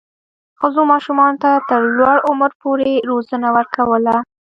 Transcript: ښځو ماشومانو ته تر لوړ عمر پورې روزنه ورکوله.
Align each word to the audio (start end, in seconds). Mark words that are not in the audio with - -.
ښځو 0.59 0.81
ماشومانو 0.91 1.41
ته 1.43 1.51
تر 1.69 1.81
لوړ 1.97 2.17
عمر 2.29 2.51
پورې 2.61 2.93
روزنه 3.09 3.47
ورکوله. 3.57 4.15